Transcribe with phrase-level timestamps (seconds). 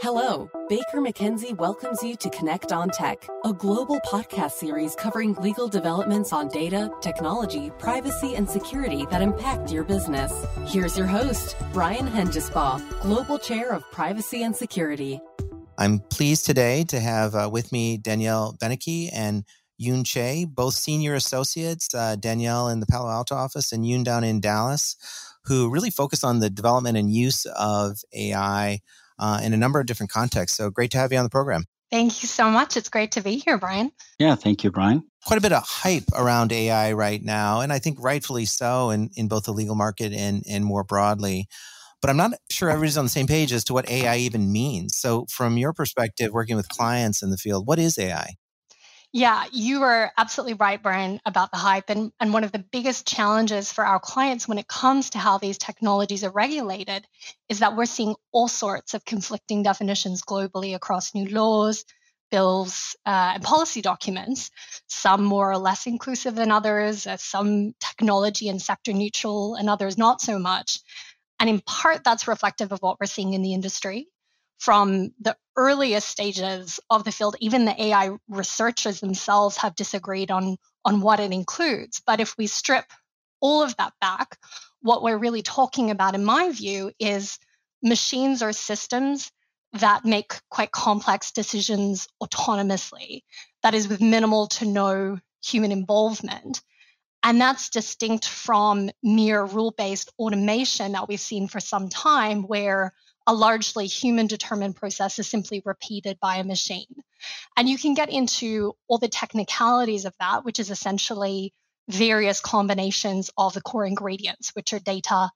[0.00, 5.68] Hello, Baker McKenzie welcomes you to Connect on Tech, a global podcast series covering legal
[5.68, 10.46] developments on data, technology, privacy, and security that impact your business.
[10.66, 15.20] Here's your host, Brian Hengesbaugh, Global Chair of Privacy and Security.
[15.78, 19.44] I'm pleased today to have uh, with me Danielle Benecke and
[19.80, 24.24] Yoon Chae, both senior associates, uh, Danielle in the Palo Alto office and Yoon down
[24.24, 24.96] in Dallas,
[25.44, 28.80] who really focus on the development and use of AI
[29.18, 30.56] uh, in a number of different contexts.
[30.56, 31.64] So great to have you on the program.
[31.90, 32.76] Thank you so much.
[32.76, 33.92] It's great to be here, Brian.
[34.18, 35.04] Yeah, thank you, Brian.
[35.26, 39.10] Quite a bit of hype around AI right now, and I think rightfully so in,
[39.16, 41.46] in both the legal market and, and more broadly.
[42.00, 44.96] But I'm not sure everybody's on the same page as to what AI even means.
[44.96, 48.34] So, from your perspective, working with clients in the field, what is AI?
[49.16, 51.88] Yeah, you are absolutely right, Brian, about the hype.
[51.88, 55.38] And, and one of the biggest challenges for our clients when it comes to how
[55.38, 57.06] these technologies are regulated
[57.48, 61.84] is that we're seeing all sorts of conflicting definitions globally across new laws,
[62.32, 64.50] bills, uh, and policy documents,
[64.88, 69.96] some more or less inclusive than others, uh, some technology and sector neutral, and others
[69.96, 70.80] not so much.
[71.38, 74.08] And in part, that's reflective of what we're seeing in the industry
[74.58, 80.56] from the earliest stages of the field, even the AI researchers themselves have disagreed on,
[80.84, 82.02] on what it includes.
[82.06, 82.86] But if we strip
[83.40, 84.38] all of that back,
[84.80, 87.38] what we're really talking about, in my view, is
[87.82, 89.30] machines or systems
[89.74, 93.22] that make quite complex decisions autonomously,
[93.62, 96.62] that is, with minimal to no human involvement.
[97.22, 102.92] And that's distinct from mere rule based automation that we've seen for some time, where
[103.26, 107.02] a largely human determined process is simply repeated by a machine.
[107.56, 111.52] And you can get into all the technicalities of that, which is essentially
[111.88, 115.30] various combinations of the core ingredients, which are data,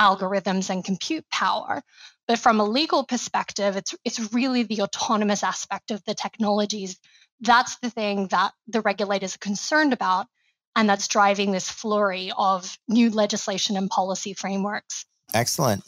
[0.00, 1.82] algorithms, and compute power.
[2.28, 6.98] But from a legal perspective, it's, it's really the autonomous aspect of the technologies.
[7.40, 10.26] That's the thing that the regulators are concerned about.
[10.74, 15.04] And that's driving this flurry of new legislation and policy frameworks.
[15.34, 15.82] Excellent.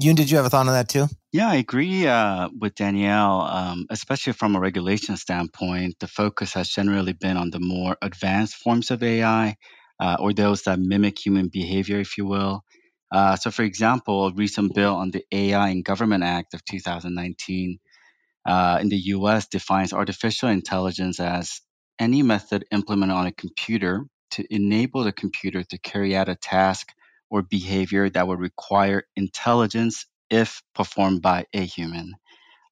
[0.00, 1.06] Yoon, did you have a thought on that too?
[1.32, 5.96] Yeah, I agree uh, with Danielle, um, especially from a regulation standpoint.
[6.00, 9.56] The focus has generally been on the more advanced forms of AI
[10.00, 12.64] uh, or those that mimic human behavior, if you will.
[13.12, 17.78] Uh, so, for example, a recent bill on the AI in Government Act of 2019
[18.46, 21.60] uh, in the US defines artificial intelligence as
[21.98, 26.92] any method implemented on a computer to enable the computer to carry out a task
[27.30, 32.14] or behavior that would require intelligence if performed by a human.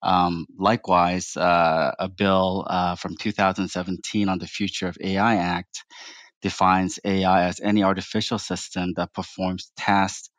[0.02, 5.84] Um, likewise, uh, a bill uh, from 2017 on the Future of AI Act
[6.42, 10.30] defines AI as any artificial system that performs tasks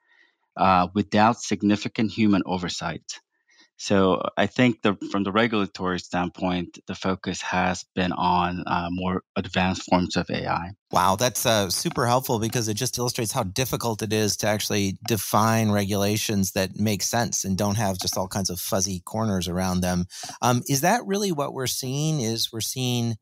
[0.57, 3.19] uh, without significant human oversight.
[3.77, 9.21] So I think the, from the regulatory standpoint, the focus has been on uh, more
[9.35, 10.71] advanced forms of AI.
[10.91, 14.97] Wow, that's uh, super helpful because it just illustrates how difficult it is to actually
[15.07, 19.81] define regulations that make sense and don't have just all kinds of fuzzy corners around
[19.81, 20.05] them.
[20.41, 22.21] Um, is that really what we're seeing?
[22.21, 23.17] Is we're seeing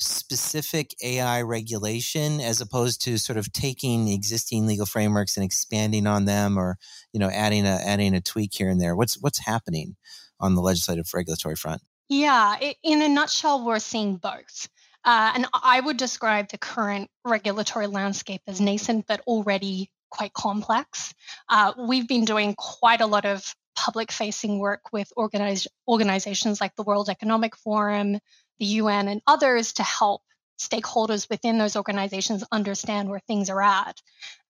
[0.00, 6.24] specific AI regulation as opposed to sort of taking existing legal frameworks and expanding on
[6.24, 6.78] them or
[7.12, 8.96] you know adding a adding a tweak here and there?
[8.96, 9.96] What's what's happening
[10.40, 11.82] on the legislative regulatory front?
[12.08, 14.68] Yeah in a nutshell we're seeing both.
[15.02, 21.14] Uh, and i would describe the current regulatory landscape as nascent but already quite complex.
[21.48, 26.74] Uh, we've been doing quite a lot of public facing work with organized organizations like
[26.76, 28.18] the world economic forum
[28.60, 30.22] the UN and others to help
[30.60, 34.00] stakeholders within those organizations understand where things are at.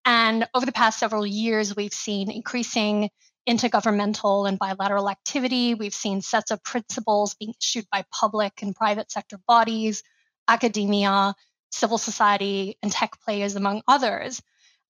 [0.06, 3.10] And over the past several years, we've seen increasing
[3.48, 5.76] intergovernmental and bilateral activity.
[5.76, 10.04] We've seen sets of principles being issued by public and private sector bodies,
[10.48, 11.36] academia,
[11.72, 14.42] civil society, and tech players, among others.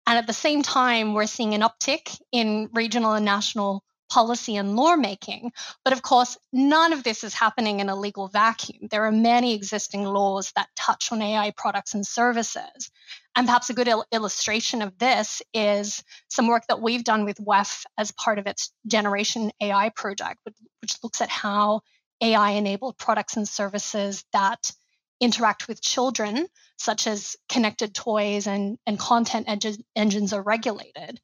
[0.07, 4.75] And at the same time, we're seeing an uptick in regional and national policy and
[4.75, 5.51] lawmaking.
[5.83, 8.87] But of course, none of this is happening in a legal vacuum.
[8.89, 12.91] There are many existing laws that touch on AI products and services.
[13.35, 17.37] And perhaps a good il- illustration of this is some work that we've done with
[17.37, 20.39] WEF as part of its Generation AI project,
[20.81, 21.81] which looks at how
[22.21, 24.71] AI enabled products and services that
[25.19, 26.47] interact with children,
[26.77, 29.47] such as connected toys and, and content
[29.95, 31.19] engines, are regulated.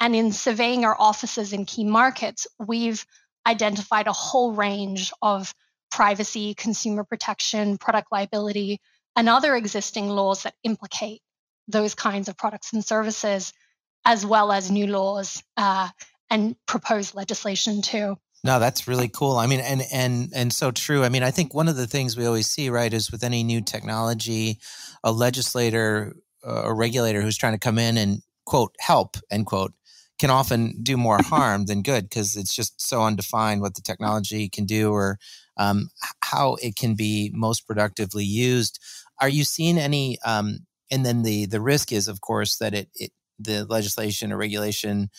[0.00, 3.04] And in surveying our offices in key markets, we've
[3.46, 5.54] identified a whole range of
[5.90, 8.80] privacy, consumer protection, product liability,
[9.16, 11.22] and other existing laws that implicate
[11.66, 13.52] those kinds of products and services,
[14.04, 15.88] as well as new laws uh,
[16.30, 18.16] and proposed legislation too.
[18.44, 19.36] No, that's really cool.
[19.36, 21.02] I mean, and and and so true.
[21.02, 23.42] I mean, I think one of the things we always see, right, is with any
[23.42, 24.60] new technology,
[25.02, 26.14] a legislator,
[26.46, 29.74] uh, a regulator who's trying to come in and quote help end quote
[30.18, 34.48] can often do more harm than good because it's just so undefined what the technology
[34.48, 35.18] can do or
[35.56, 35.90] um,
[36.22, 38.78] how it can be most productively used.
[39.20, 40.18] Are you seeing any?
[40.24, 40.60] Um,
[40.90, 45.10] and then the the risk is, of course, that it, it the legislation or regulation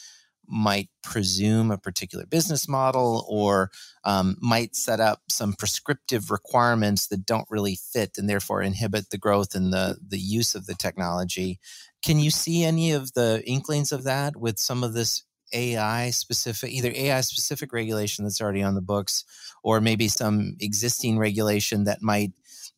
[0.50, 3.70] might presume a particular business model or
[4.04, 9.18] um, might set up some prescriptive requirements that don't really fit and therefore inhibit the
[9.18, 11.60] growth and the, the use of the technology.
[12.04, 15.24] Can you see any of the inklings of that with some of this
[15.54, 19.24] AI specific, either AI specific regulation that's already on the books
[19.64, 22.32] or maybe some existing regulation that might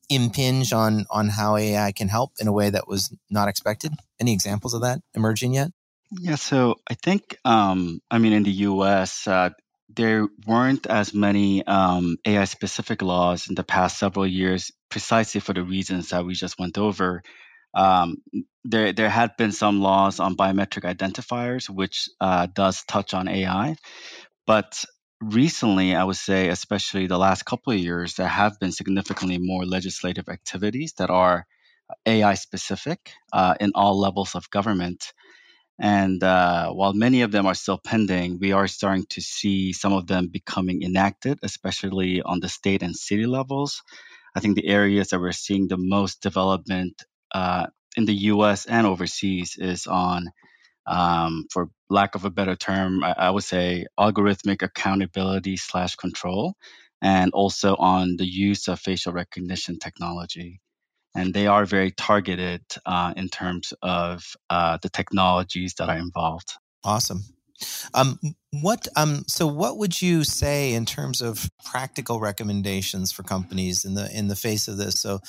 [0.09, 3.93] impinge on on how AI can help in a way that was not expected?
[4.19, 5.71] Any examples of that emerging yet?
[6.11, 9.51] Yeah, so I think, um, I mean, in the US, uh,
[9.89, 15.53] there weren't as many um, AI specific laws in the past several years, precisely for
[15.53, 17.23] the reasons that we just went over.
[17.73, 18.17] Um,
[18.65, 23.75] there, there had been some laws on biometric identifiers, which uh, does touch on AI.
[24.47, 24.83] But
[25.21, 29.65] recently, I would say, especially the last couple of years, there have been significantly more
[29.65, 31.45] legislative activities that are
[32.05, 35.13] AI specific uh, in all levels of government.
[35.79, 39.93] And uh, while many of them are still pending, we are starting to see some
[39.93, 43.81] of them becoming enacted, especially on the state and city levels.
[44.35, 47.03] I think the areas that we're seeing the most development
[47.33, 50.31] uh, in the US and overseas is on,
[50.85, 56.55] um, for lack of a better term, I, I would say algorithmic accountability slash control,
[57.01, 60.61] and also on the use of facial recognition technology
[61.15, 66.53] and they are very targeted uh, in terms of uh, the technologies that are involved.
[66.83, 67.23] Awesome.
[67.93, 68.19] Um,
[68.51, 73.93] what um, so what would you say in terms of practical recommendations for companies in
[73.93, 74.99] the in the face of this?
[74.99, 75.19] So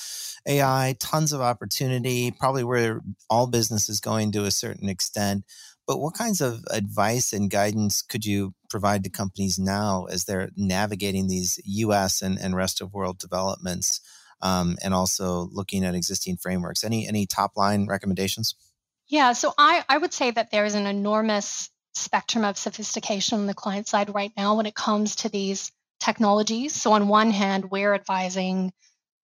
[0.47, 5.43] AI, tons of opportunity, probably where all business is going to a certain extent.
[5.85, 10.49] But what kinds of advice and guidance could you provide to companies now as they're
[10.55, 14.01] navigating these US and, and rest of world developments?
[14.43, 16.83] Um, and also looking at existing frameworks.
[16.83, 18.53] Any any top line recommendations?
[19.07, 23.47] Yeah, so I, I would say that there is an enormous spectrum of sophistication on
[23.47, 26.73] the client side right now when it comes to these technologies.
[26.75, 28.71] So on one hand, we're advising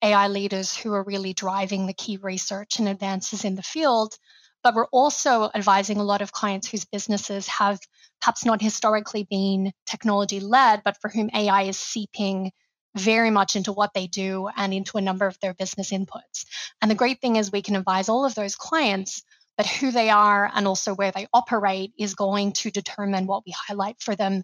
[0.01, 4.15] AI leaders who are really driving the key research and advances in the field.
[4.63, 7.79] But we're also advising a lot of clients whose businesses have
[8.21, 12.51] perhaps not historically been technology led, but for whom AI is seeping
[12.95, 16.45] very much into what they do and into a number of their business inputs.
[16.81, 19.23] And the great thing is we can advise all of those clients,
[19.57, 23.53] but who they are and also where they operate is going to determine what we
[23.67, 24.43] highlight for them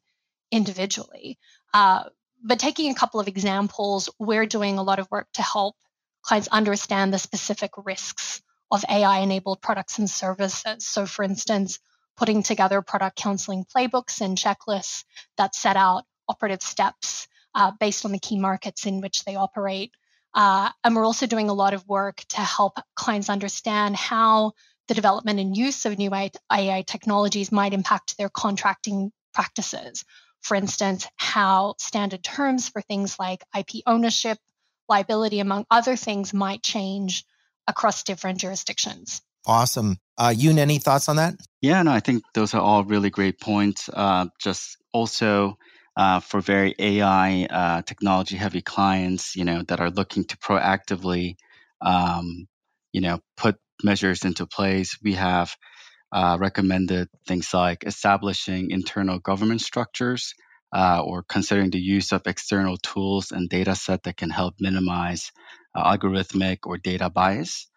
[0.51, 1.37] individually.
[1.73, 2.03] Uh,
[2.43, 5.75] but taking a couple of examples, we're doing a lot of work to help
[6.21, 8.41] clients understand the specific risks
[8.71, 10.85] of AI enabled products and services.
[10.85, 11.79] So, for instance,
[12.17, 15.03] putting together product counseling playbooks and checklists
[15.37, 19.91] that set out operative steps uh, based on the key markets in which they operate.
[20.33, 24.51] Uh, and we're also doing a lot of work to help clients understand how
[24.87, 30.03] the development and use of new AI technologies might impact their contracting practices.
[30.41, 34.37] For instance, how standard terms for things like IP ownership,
[34.87, 37.25] liability, among other things, might change
[37.67, 39.21] across different jurisdictions.
[39.47, 39.97] Awesome.
[40.17, 41.35] Uh, Yoon, any thoughts on that?
[41.61, 43.89] Yeah, no, I think those are all really great points.
[43.91, 45.57] Uh, just also
[45.97, 51.35] uh, for very AI uh, technology heavy clients, you know, that are looking to proactively,
[51.81, 52.47] um,
[52.93, 54.97] you know, put measures into place.
[55.03, 55.55] We have
[56.11, 60.33] uh, recommended things like establishing internal government structures
[60.75, 65.31] uh, or considering the use of external tools and data set that can help minimize
[65.75, 67.67] uh, algorithmic or data bias.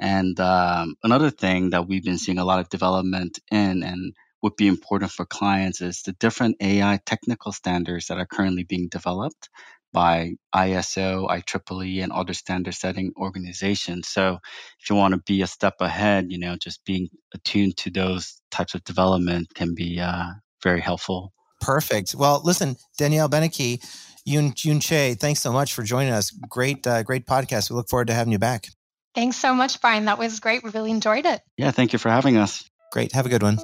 [0.00, 4.56] And um, another thing that we've been seeing a lot of development in, and would
[4.56, 9.48] be important for clients is the different AI technical standards that are currently being developed
[9.92, 14.08] by ISO, IEEE, and other standard setting organizations.
[14.08, 14.38] So
[14.80, 18.40] if you want to be a step ahead, you know, just being attuned to those
[18.50, 20.30] types of development can be uh,
[20.62, 21.32] very helpful.
[21.60, 22.14] Perfect.
[22.14, 23.80] Well, listen, Danielle Benecke,
[24.26, 26.30] Yoon, Yoon Chae, thanks so much for joining us.
[26.30, 27.70] Great, uh, great podcast.
[27.70, 28.68] We look forward to having you back.
[29.14, 30.06] Thanks so much, Brian.
[30.06, 30.64] That was great.
[30.64, 31.42] We really enjoyed it.
[31.58, 32.64] Yeah, thank you for having us.
[32.92, 33.12] Great.
[33.12, 33.58] Have a good one.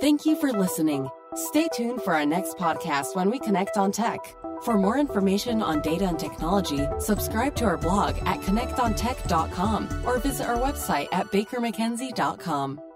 [0.00, 1.08] Thank you for listening.
[1.34, 4.20] Stay tuned for our next podcast when we connect on tech.
[4.62, 10.46] For more information on data and technology, subscribe to our blog at connectontech.com or visit
[10.46, 12.87] our website at bakermckenzie.com.